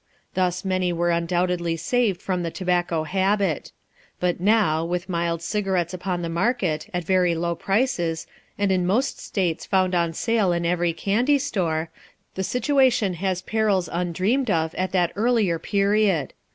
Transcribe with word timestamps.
Thus 0.33 0.65
many 0.65 0.91
were 0.91 1.11
undoubtedly 1.11 1.77
saved 1.77 2.23
from 2.23 2.41
the 2.41 2.49
tobacco 2.49 3.03
habit; 3.03 3.71
but 4.19 4.39
now, 4.41 4.83
with 4.83 5.07
mild 5.07 5.43
cigarettes 5.43 5.93
upon 5.93 6.23
the 6.23 6.27
market, 6.27 6.89
at 6.91 7.03
very 7.05 7.35
low 7.35 7.53
prices, 7.53 8.25
and 8.57 8.71
in 8.71 8.87
most 8.87 9.19
States 9.19 9.67
found 9.67 9.93
on 9.93 10.13
sale 10.13 10.51
in 10.53 10.65
every 10.65 10.93
candy 10.93 11.37
store, 11.37 11.91
the 12.33 12.43
situation 12.43 13.13
has 13.13 13.43
perils 13.43 13.87
undreamed 13.93 14.49
of 14.49 14.73
at 14.73 14.91
that 14.91 15.13
earlier 15.15 15.59
period. 15.59 16.33